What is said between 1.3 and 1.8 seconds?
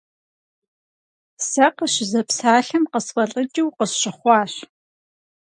Сэ